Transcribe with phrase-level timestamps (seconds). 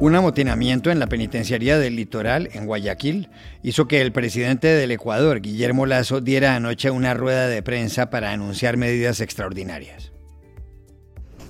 [0.00, 3.28] Un amotinamiento en la penitenciaría del litoral, en Guayaquil,
[3.62, 8.30] hizo que el presidente del Ecuador, Guillermo Lazo, diera anoche una rueda de prensa para
[8.30, 10.10] anunciar medidas extraordinarias.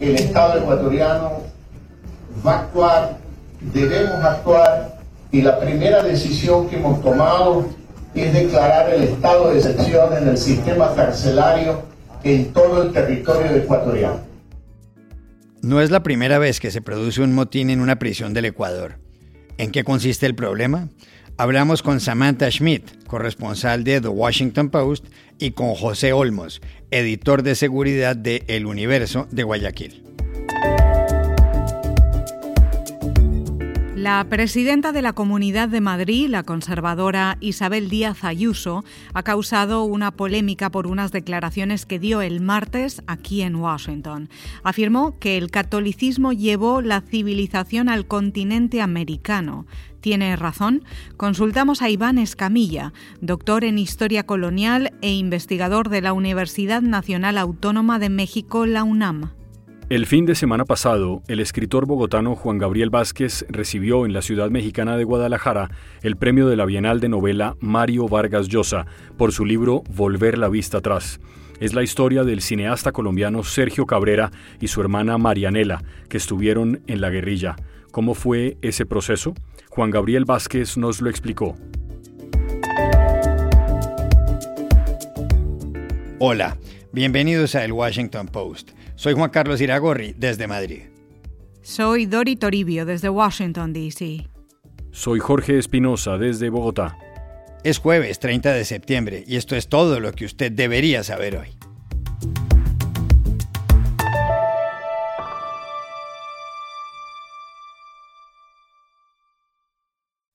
[0.00, 1.42] El Estado ecuatoriano
[2.44, 3.18] va a actuar,
[3.72, 4.98] debemos actuar,
[5.30, 7.68] y la primera decisión que hemos tomado
[8.16, 11.82] es declarar el estado de excepción en el sistema carcelario
[12.24, 14.29] en todo el territorio ecuatoriano.
[15.62, 18.98] No es la primera vez que se produce un motín en una prisión del Ecuador.
[19.58, 20.88] ¿En qué consiste el problema?
[21.36, 25.04] Hablamos con Samantha Schmidt, corresponsal de The Washington Post,
[25.38, 30.02] y con José Olmos, editor de seguridad de El Universo de Guayaquil.
[34.00, 38.82] La presidenta de la Comunidad de Madrid, la conservadora Isabel Díaz Ayuso,
[39.12, 44.30] ha causado una polémica por unas declaraciones que dio el martes aquí en Washington.
[44.62, 49.66] Afirmó que el catolicismo llevó la civilización al continente americano.
[50.00, 50.82] ¿Tiene razón?
[51.18, 57.98] Consultamos a Iván Escamilla, doctor en Historia Colonial e investigador de la Universidad Nacional Autónoma
[57.98, 59.32] de México, la UNAM.
[59.90, 64.48] El fin de semana pasado, el escritor bogotano Juan Gabriel Vázquez recibió en la ciudad
[64.48, 65.68] mexicana de Guadalajara
[66.02, 68.86] el premio de la Bienal de Novela Mario Vargas Llosa
[69.18, 71.18] por su libro Volver la vista atrás.
[71.58, 74.30] Es la historia del cineasta colombiano Sergio Cabrera
[74.60, 77.56] y su hermana Marianela, que estuvieron en la guerrilla.
[77.90, 79.34] ¿Cómo fue ese proceso?
[79.70, 81.56] Juan Gabriel Vázquez nos lo explicó.
[86.20, 86.56] Hola,
[86.92, 88.70] bienvenidos a El Washington Post.
[89.00, 90.82] Soy Juan Carlos Iragorri, desde Madrid.
[91.62, 94.28] Soy Dori Toribio, desde Washington, D.C.
[94.90, 96.98] Soy Jorge Espinosa, desde Bogotá.
[97.64, 101.48] Es jueves 30 de septiembre y esto es todo lo que usted debería saber hoy.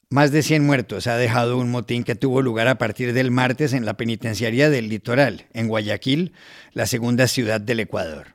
[0.10, 3.74] Más de 100 muertos ha dejado un motín que tuvo lugar a partir del martes
[3.74, 6.34] en la penitenciaría del Litoral, en Guayaquil,
[6.74, 8.35] la segunda ciudad del Ecuador.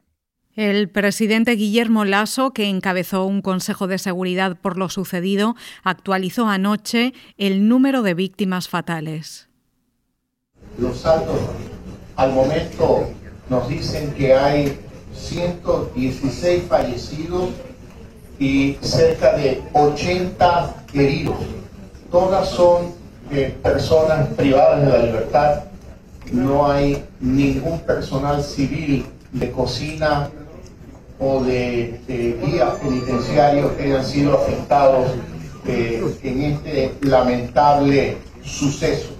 [0.60, 7.14] El presidente Guillermo Lasso, que encabezó un Consejo de Seguridad por lo sucedido, actualizó anoche
[7.38, 9.48] el número de víctimas fatales.
[10.78, 11.38] Los saltos
[12.14, 13.08] al momento
[13.48, 14.78] nos dicen que hay
[15.14, 17.48] 116 fallecidos
[18.38, 21.38] y cerca de 80 heridos.
[22.10, 22.92] Todas son
[23.30, 25.64] eh, personas privadas de la libertad.
[26.30, 30.28] No hay ningún personal civil de cocina
[31.20, 35.14] o de, guías penitenciarios que hayan sido afectados
[35.66, 39.16] eh, en este lamentable suceso.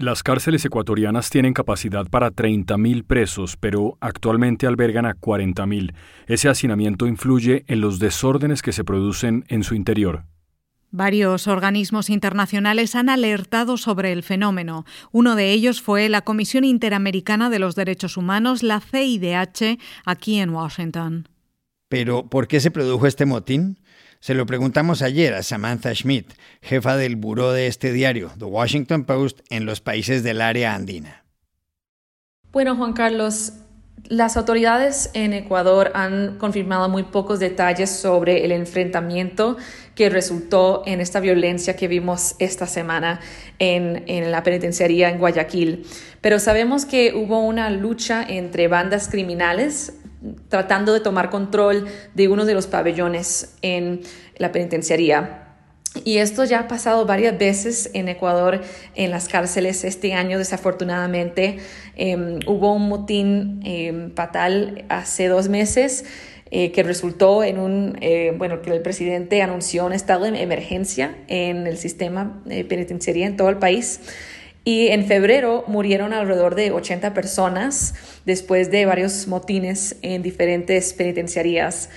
[0.00, 5.92] Las cárceles ecuatorianas tienen capacidad para 30.000 presos, pero actualmente albergan a 40.000.
[6.28, 10.22] Ese hacinamiento influye en los desórdenes que se producen en su interior.
[10.90, 14.86] Varios organismos internacionales han alertado sobre el fenómeno.
[15.12, 20.50] Uno de ellos fue la Comisión Interamericana de los Derechos Humanos, la CIDH, aquí en
[20.50, 21.28] Washington.
[21.88, 23.78] Pero, ¿por qué se produjo este motín?
[24.20, 29.04] Se lo preguntamos ayer a Samantha Schmidt, jefa del buró de este diario, The Washington
[29.04, 31.24] Post, en los países del área andina.
[32.50, 33.52] Bueno, Juan Carlos,
[34.08, 39.56] las autoridades en Ecuador han confirmado muy pocos detalles sobre el enfrentamiento
[39.94, 43.20] que resultó en esta violencia que vimos esta semana
[43.58, 45.86] en, en, la penitenciaría en Guayaquil.
[46.20, 49.94] Pero sabemos que hubo una lucha entre bandas criminales
[50.48, 54.02] tratando de tomar control de uno de los pabellones en
[54.36, 55.47] la penitenciaría.
[56.04, 58.62] Y esto ya ha pasado varias veces en Ecuador,
[58.94, 59.84] en las cárceles.
[59.84, 61.58] Este año, desafortunadamente,
[61.96, 66.04] em, hubo un motín em, fatal hace dos meses
[66.50, 71.14] eh, que resultó en un, eh, bueno, que el presidente anunció un estado de emergencia
[71.28, 74.00] en el sistema eh, penitenciario en todo el país.
[74.64, 81.90] Y en febrero murieron alrededor de 80 personas después de varios motines en diferentes penitenciarías.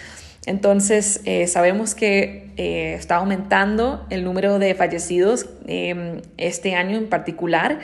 [0.45, 7.09] Entonces, eh, sabemos que eh, está aumentando el número de fallecidos em, este año en
[7.09, 7.79] particular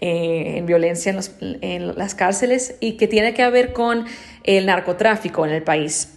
[0.00, 4.04] eh, en violencia en, en, las cárceles y que tiene que ver con
[4.44, 6.12] el narcotráfico en el país.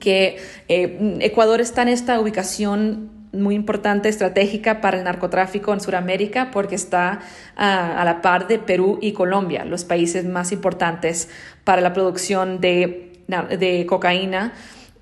[0.00, 0.38] Que
[0.68, 7.20] Ecuador está en esta ubicación muy importante, estratégica para el narcotráfico en Sudamérica porque está
[7.56, 11.28] ah, a la par de Perú y Colombia, los países más importantes
[11.64, 13.10] para la producción de
[13.88, 14.52] cocaína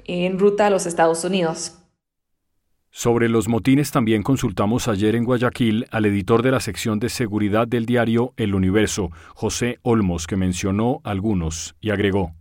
[0.06, 1.76] en ruta a los Estados Unidos.
[2.93, 7.69] Sobre los motines también consultamos ayer en Guayaquil al editor de la sección de seguridad
[7.69, 12.35] del diario El Universo, José Olmos, que mencionó algunos y agregó.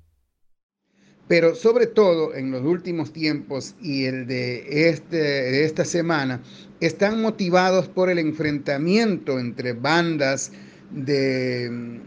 [1.28, 6.42] pero sobre todo en los últimos tiempos y el de, este, de esta semana,
[6.80, 10.52] están motivados por el enfrentamiento entre bandas
[10.90, 12.02] de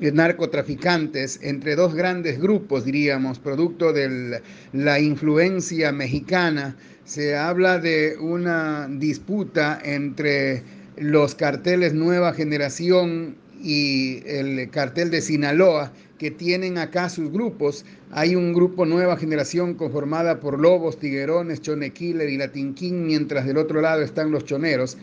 [0.00, 4.40] narcotraficantes entre dos grandes grupos, diríamos, producto de
[4.72, 6.76] la influencia mexicana.
[7.04, 10.62] Se habla de una disputa entre
[10.96, 17.84] los carteles Nueva Generación y el cartel de Sinaloa, que tienen acá sus grupos.
[18.10, 23.46] Hay un grupo Nueva Generación conformada por Lobos, Tiguerones, Chone Killer y Latin King, mientras
[23.46, 24.98] del otro lado están los choneros,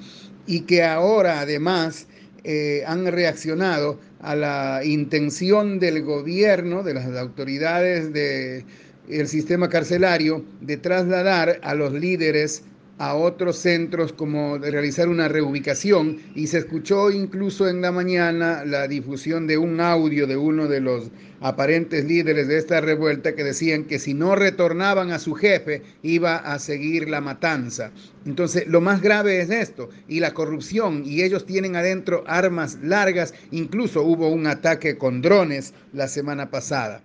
[0.45, 2.07] y que ahora además
[2.43, 10.77] eh, han reaccionado a la intención del gobierno, de las autoridades del sistema carcelario, de
[10.77, 12.63] trasladar a los líderes
[12.97, 18.65] a otros centros como de realizar una reubicación y se escuchó incluso en la mañana
[18.65, 23.43] la difusión de un audio de uno de los aparentes líderes de esta revuelta que
[23.43, 27.91] decían que si no retornaban a su jefe iba a seguir la matanza.
[28.25, 33.33] Entonces, lo más grave es esto, y la corrupción, y ellos tienen adentro armas largas,
[33.51, 37.03] incluso hubo un ataque con drones la semana pasada.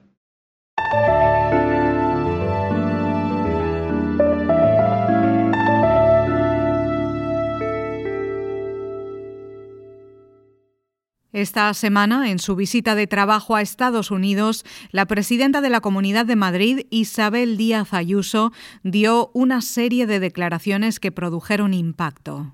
[11.32, 16.26] Esta semana, en su visita de trabajo a Estados Unidos, la presidenta de la Comunidad
[16.26, 18.52] de Madrid, Isabel Díaz Ayuso,
[18.82, 22.52] dio una serie de declaraciones que produjeron impacto.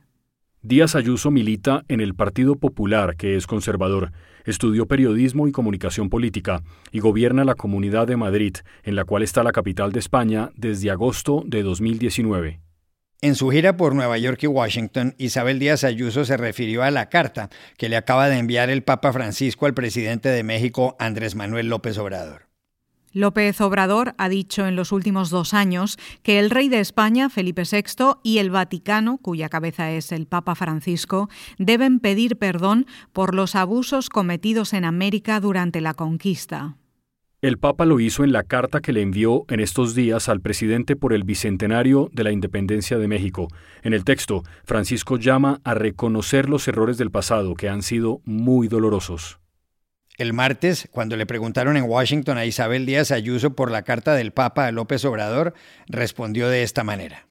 [0.63, 4.13] Díaz Ayuso milita en el Partido Popular, que es conservador,
[4.45, 9.43] estudió periodismo y comunicación política y gobierna la Comunidad de Madrid, en la cual está
[9.43, 12.68] la capital de España desde agosto de 2019.
[13.21, 17.09] En su gira por Nueva York y Washington, Isabel Díaz Ayuso se refirió a la
[17.09, 21.69] carta que le acaba de enviar el Papa Francisco al presidente de México, Andrés Manuel
[21.69, 22.47] López Obrador.
[23.13, 27.65] López Obrador ha dicho en los últimos dos años que el rey de España, Felipe
[27.69, 31.29] VI, y el Vaticano, cuya cabeza es el Papa Francisco,
[31.59, 36.77] deben pedir perdón por los abusos cometidos en América durante la conquista.
[37.41, 40.97] El Papa lo hizo en la carta que le envió en estos días al presidente
[40.97, 43.47] por el bicentenario de la independencia de México.
[43.85, 48.67] En el texto, Francisco llama a reconocer los errores del pasado que han sido muy
[48.67, 49.39] dolorosos.
[50.17, 54.33] El martes, cuando le preguntaron en Washington a Isabel Díaz Ayuso por la carta del
[54.33, 55.55] Papa a López Obrador,
[55.87, 57.29] respondió de esta manera.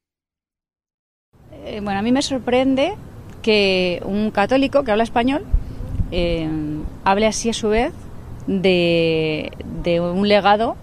[1.65, 2.93] Eh, bueno, a mí me sorprende
[3.41, 5.43] que un católico que habla español
[6.11, 6.47] eh,
[7.03, 7.91] hable así a su vez
[8.47, 9.51] de,
[9.99, 10.75] un legado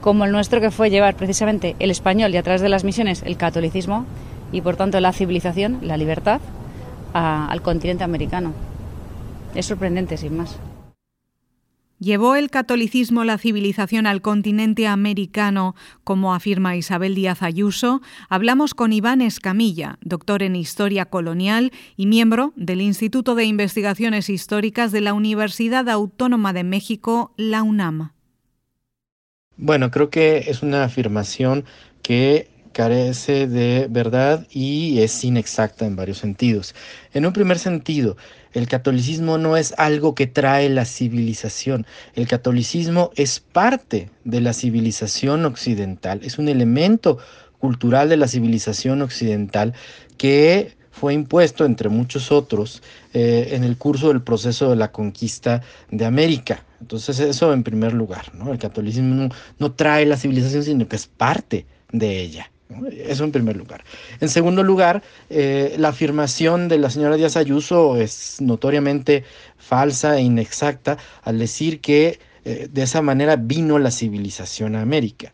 [0.00, 3.22] como el nuestro que fue llevar precisamente el español y a través de las misiones
[3.24, 4.04] el catolicismo
[4.52, 6.40] y por tanto la civilización, la libertad
[7.12, 8.52] al continente americano.
[9.54, 10.58] Es sorprendente, sin más.
[11.98, 18.02] ¿Llevó el catolicismo la civilización al continente americano, como afirma Isabel Díaz Ayuso?
[18.28, 24.92] Hablamos con Iván Escamilla, doctor en Historia Colonial y miembro del Instituto de Investigaciones Históricas
[24.92, 28.12] de la Universidad Autónoma de México, la UNAM.
[29.56, 31.64] Bueno, creo que es una afirmación
[32.02, 36.74] que carece de verdad y es inexacta en varios sentidos.
[37.14, 38.18] En un primer sentido,
[38.52, 41.86] el catolicismo no es algo que trae la civilización.
[42.14, 47.16] El catolicismo es parte de la civilización occidental, es un elemento
[47.58, 49.72] cultural de la civilización occidental
[50.18, 52.82] que fue impuesto, entre muchos otros,
[53.14, 56.62] eh, en el curso del proceso de la conquista de América.
[56.82, 58.52] Entonces eso en primer lugar, ¿no?
[58.52, 59.28] El catolicismo no,
[59.58, 62.50] no trae la civilización, sino que es parte de ella.
[62.90, 63.84] Eso en primer lugar.
[64.20, 69.24] En segundo lugar, eh, la afirmación de la señora Díaz Ayuso es notoriamente
[69.56, 75.32] falsa e inexacta al decir que eh, de esa manera vino la civilización a América.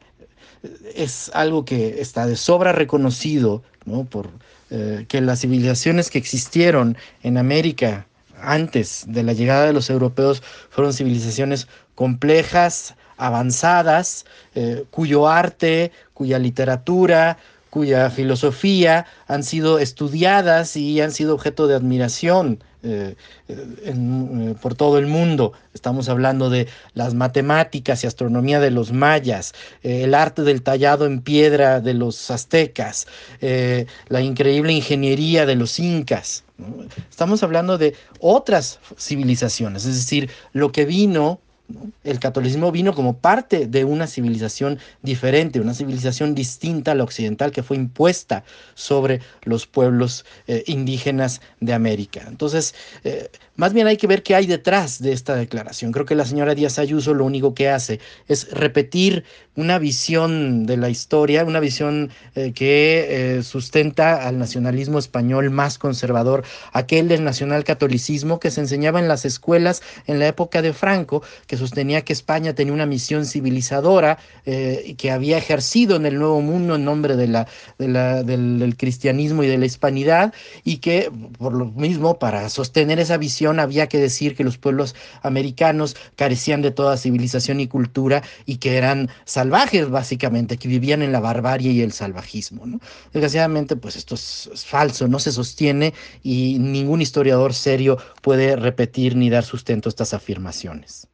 [0.95, 3.63] Es algo que está de sobra reconocido
[4.11, 4.31] por
[4.71, 8.07] eh, que las civilizaciones que existieron en América
[8.41, 16.39] antes de la llegada de los europeos fueron civilizaciones complejas, avanzadas, eh, cuyo arte, cuya
[16.39, 17.39] literatura,
[17.71, 23.15] cuya filosofía han sido estudiadas y han sido objeto de admiración eh,
[23.49, 25.53] eh, por todo el mundo.
[25.73, 31.23] Estamos hablando de las matemáticas y astronomía de los mayas, el arte del tallado en
[31.23, 33.07] piedra de los aztecas,
[34.09, 36.45] la increíble ingeniería de los incas.
[37.09, 41.41] Estamos hablando de otras civilizaciones, es decir, lo que vino
[42.05, 47.53] El catolicismo vino como parte de una civilización diferente, una civilización distinta a la occidental
[47.53, 52.25] que fue impuesta sobre los pueblos eh, indígenas de América.
[52.27, 52.75] Entonces,
[53.05, 55.93] eh, más bien hay que ver qué hay detrás de esta declaración.
[55.93, 59.25] Creo que la señora Díaz Ayuso lo único que hace es repetir
[59.55, 66.45] una visión de la historia, una visión eh, que sustenta al nacionalismo español más conservador,
[66.73, 71.57] aquel del nacionalcatolicismo que se enseñaba en las escuelas en la época de Franco, que
[71.63, 76.75] sostenía que España tenía una misión civilizadora eh, que había ejercido en el Nuevo Mundo
[76.75, 82.99] en nombre del, cristianismo y de la hispanidad y que por lo mismo para sostener
[82.99, 88.23] esa visión había que decir que los pueblos americanos carecían de toda civilización y cultura
[88.45, 92.65] y que eran salvajes básicamente, que vivían en la barbarie y el salvajismo.
[93.13, 99.31] Desgraciadamente pues esto es falso, no se sostiene y ningún historiador serio puede repetir ni
[99.31, 101.09] dar sustento a estas afirmaciones.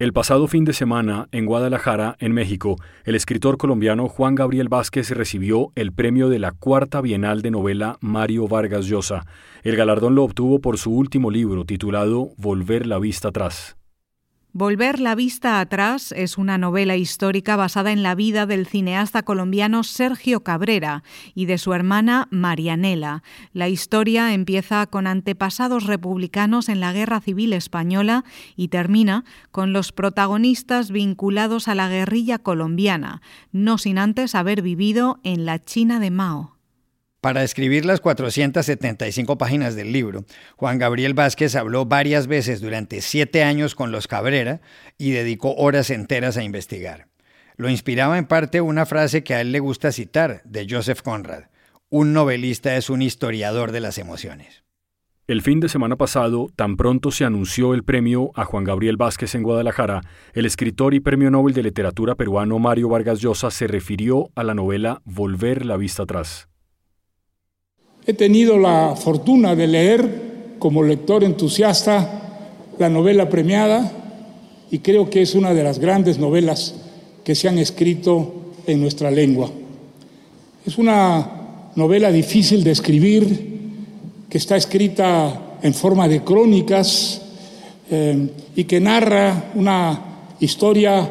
[0.00, 5.10] El pasado fin de semana, en Guadalajara, en México, el escritor colombiano Juan Gabriel Vázquez
[5.10, 9.26] recibió el premio de la Cuarta Bienal de Novela Mario Vargas Llosa.
[9.62, 13.76] El galardón lo obtuvo por su último libro, titulado Volver la vista atrás.
[14.52, 19.84] Volver la vista atrás es una novela histórica basada en la vida del cineasta colombiano
[19.84, 21.04] Sergio Cabrera
[21.36, 23.22] y de su hermana Marianela.
[23.52, 28.24] La historia empieza con antepasados republicanos en la Guerra Civil Española
[28.56, 35.20] y termina con los protagonistas vinculados a la guerrilla colombiana, no sin antes haber vivido
[35.22, 36.59] en la China de Mao.
[37.20, 40.24] Para escribir las 475 páginas del libro,
[40.56, 44.62] Juan Gabriel Vázquez habló varias veces durante siete años con los Cabrera
[44.96, 47.08] y dedicó horas enteras a investigar.
[47.56, 51.44] Lo inspiraba en parte una frase que a él le gusta citar de Joseph Conrad,
[51.90, 54.62] un novelista es un historiador de las emociones.
[55.26, 59.34] El fin de semana pasado, tan pronto se anunció el premio a Juan Gabriel Vázquez
[59.34, 60.00] en Guadalajara,
[60.32, 64.54] el escritor y premio Nobel de Literatura peruano Mario Vargas Llosa se refirió a la
[64.54, 66.49] novela Volver la vista atrás.
[68.10, 73.88] He tenido la fortuna de leer como lector entusiasta la novela premiada
[74.68, 76.74] y creo que es una de las grandes novelas
[77.22, 78.34] que se han escrito
[78.66, 79.48] en nuestra lengua.
[80.66, 83.60] Es una novela difícil de escribir,
[84.28, 87.22] que está escrita en forma de crónicas
[87.92, 91.08] eh, y que narra una historia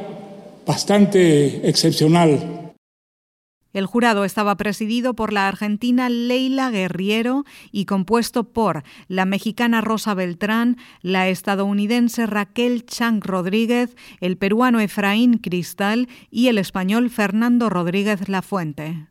[0.66, 2.59] bastante excepcional.
[3.72, 10.16] El jurado estaba presidido por la argentina Leila Guerriero y compuesto por la mexicana Rosa
[10.16, 18.28] Beltrán, la estadounidense Raquel Chang Rodríguez, el peruano Efraín Cristal y el español Fernando Rodríguez
[18.28, 19.08] Lafuente.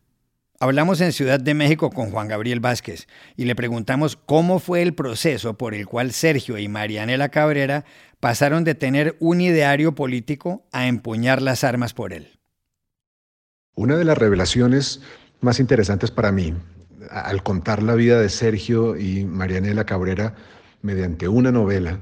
[0.59, 4.93] Hablamos en Ciudad de México con Juan Gabriel Vázquez y le preguntamos cómo fue el
[4.93, 7.85] proceso por el cual Sergio y Marianela Cabrera
[8.19, 12.38] pasaron de tener un ideario político a empuñar las armas por él.
[13.79, 15.03] Una de las revelaciones
[15.41, 16.53] más interesantes para mí,
[17.11, 20.35] al contar la vida de Sergio y Marianela Cabrera
[20.83, 22.01] mediante una novela,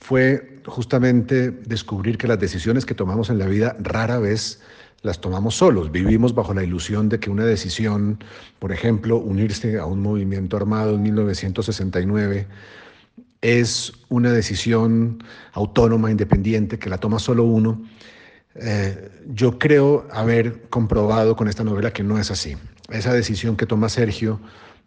[0.00, 4.62] fue justamente descubrir que las decisiones que tomamos en la vida rara vez
[5.02, 5.92] las tomamos solos.
[5.92, 8.24] Vivimos bajo la ilusión de que una decisión,
[8.58, 12.46] por ejemplo, unirse a un movimiento armado en 1969,
[13.42, 15.22] es una decisión
[15.52, 17.82] autónoma, independiente, que la toma solo uno
[18.60, 22.56] eh, yo creo haber comprobado con esta novela que no es así.
[22.90, 24.40] Esa decisión que toma Sergio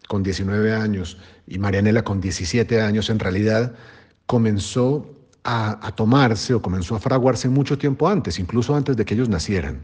[0.08, 3.74] con 19 años y Marianela con 17 años en realidad
[4.26, 9.28] comenzó a, tomarse o comenzó a fraguarse mucho tiempo antes, incluso antes de que ellos
[9.28, 9.82] nacieran.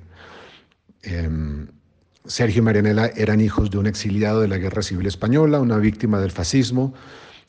[1.02, 1.68] Em,
[2.26, 6.20] Sergio y Marianela eran hijos de un exiliado de la Guerra Civil Española, una víctima
[6.20, 6.92] del fascismo,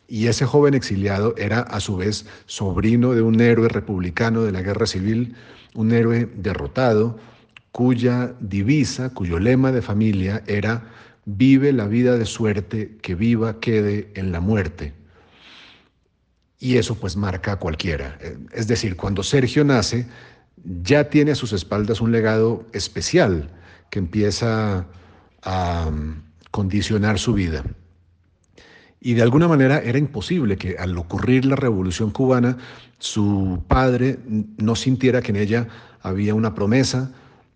[0.07, 4.61] y ese joven exiliado era a su vez sobrino de un héroe republicano de la
[4.61, 5.35] Guerra Civil
[5.77, 7.19] un héroe derrotado
[7.71, 10.89] cuya divisa, cuyo lema de familia era
[11.25, 14.93] vive la vida de suerte que viva quede en la muerte.
[16.57, 18.17] Y eso pues marca a cualquiera.
[18.53, 20.07] Es decir, cuando Sergio nace,
[20.81, 23.51] ya tiene a sus espaldas un legado especial
[23.91, 24.87] que empieza
[25.43, 27.63] a um, condicionar su vida.
[29.07, 32.57] Y de alguna manera era imposible que al ocurrir la revolución cubana,
[32.99, 34.19] su padre
[34.57, 35.67] no sintiera que en ella
[36.01, 37.13] había una promesa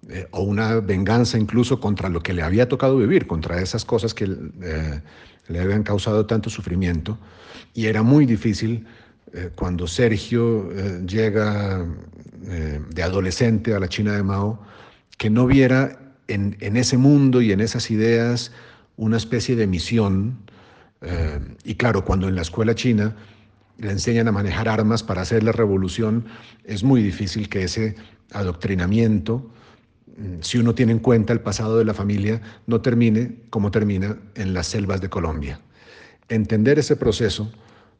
[0.08, 4.14] eh, o una venganza incluso contra lo que le había tocado vivir, contra esas cosas
[4.14, 4.30] que
[4.62, 5.02] eh,
[5.50, 7.18] le habían causado tanto sufrimiento.
[7.74, 8.88] Y era muy difícil
[9.34, 10.70] eh, cuando Sergio
[11.06, 11.86] llega
[12.40, 14.58] de adolescente a la China de Mao,
[15.18, 18.54] que no viera en, ese mundo y en esas ideas
[18.96, 20.50] una especie de misión.
[21.02, 23.16] Eh, y claro, cuando en la escuela china
[23.78, 26.26] le enseñan a manejar armas para hacer la revolución,
[26.64, 27.96] es muy difícil que ese
[28.32, 29.52] adoctrinamiento,
[30.18, 34.18] mm, si uno tiene en cuenta el pasado de la familia, no termine como termina
[34.36, 35.60] en las selvas de Colombia.
[36.30, 37.52] Entender ese proceso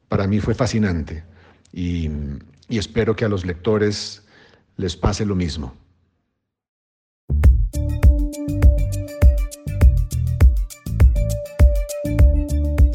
[0.08, 1.24] para mí fue fascinante
[1.74, 2.10] y,
[2.70, 4.24] y espero que a los lectores
[4.78, 5.74] les pase lo mismo.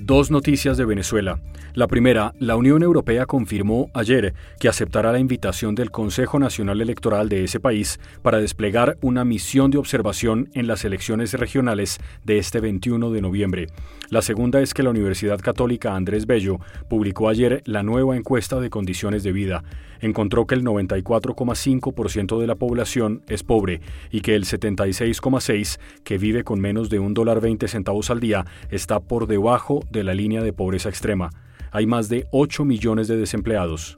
[0.00, 1.40] Dos noticias de Venezuela.
[1.74, 7.28] La primera, la Unión Europea confirmó ayer que aceptará la invitación del Consejo Nacional Electoral
[7.28, 12.60] de ese país para desplegar una misión de observación en las elecciones regionales de este
[12.60, 13.66] 21 de noviembre.
[14.10, 18.70] La segunda es que la Universidad Católica Andrés Bello publicó ayer la nueva encuesta de
[18.70, 19.62] condiciones de vida.
[20.00, 26.44] Encontró que el 94,5% de la población es pobre y que el 76,6% que vive
[26.44, 30.42] con menos de un dólar 20 centavos al día está por debajo de la línea
[30.42, 31.30] de pobreza extrema.
[31.70, 33.96] Hay más de 8 millones de desempleados.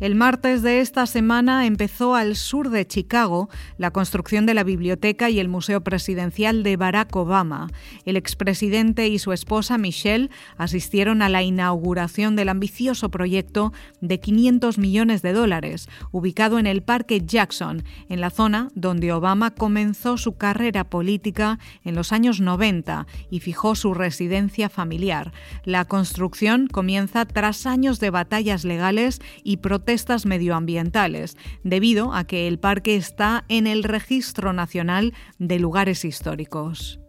[0.00, 5.28] El martes de esta semana empezó al sur de Chicago la construcción de la biblioteca
[5.28, 7.66] y el Museo Presidencial de Barack Obama.
[8.04, 14.78] El expresidente y su esposa Michelle asistieron a la inauguración del ambicioso proyecto de 500
[14.78, 20.36] millones de dólares, ubicado en el Parque Jackson, en la zona donde Obama comenzó su
[20.36, 25.32] carrera política en los años 90 y fijó su residencia familiar.
[25.64, 32.46] La construcción comienza tras años de batallas legales y protestas protestas medioambientales, debido a que
[32.46, 37.00] el parque está en el Registro Nacional de Lugares Históricos.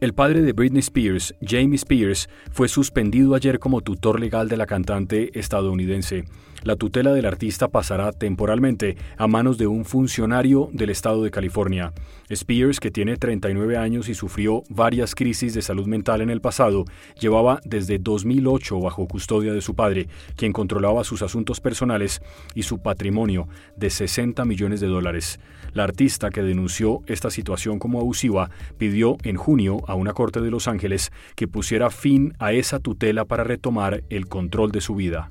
[0.00, 4.66] El padre de Britney Spears, Jamie Spears, fue suspendido ayer como tutor legal de la
[4.66, 6.24] cantante estadounidense.
[6.66, 11.92] La tutela del artista pasará temporalmente a manos de un funcionario del estado de California.
[12.28, 16.84] Spears, que tiene 39 años y sufrió varias crisis de salud mental en el pasado,
[17.20, 22.20] llevaba desde 2008 bajo custodia de su padre, quien controlaba sus asuntos personales
[22.56, 23.46] y su patrimonio
[23.76, 25.38] de 60 millones de dólares.
[25.72, 30.50] La artista que denunció esta situación como abusiva pidió en junio a una corte de
[30.50, 35.30] Los Ángeles que pusiera fin a esa tutela para retomar el control de su vida.